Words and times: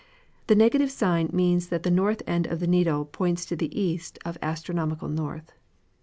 150 0.47 0.47
* 0.47 0.47
The 0.47 0.55
negative 0.57 0.91
sign 0.91 1.29
means 1.31 1.67
that 1.67 1.83
the 1.83 1.91
north 1.91 2.23
end 2.25 2.47
of 2.47 2.59
the 2.59 2.65
needle 2.65 3.05
points 3.05 3.45
to 3.45 3.55
the 3.55 3.69
east 3.79 4.17
of 4.25 4.35
astronomical 4.41 5.09
north. 5.09 5.53